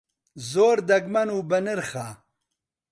زۆر 0.51 0.77
دەگمەن 0.89 1.29
و 1.31 1.37
بەنرخە. 1.49 2.07